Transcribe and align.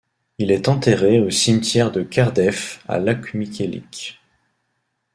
Il 0.39 0.49
est 0.49 0.67
enterré 0.67 1.19
au 1.19 1.29
cimetière 1.29 1.91
de 1.91 2.01
Kerdeff 2.01 2.83
à 2.87 2.97
Locmiquélic. 2.97 4.19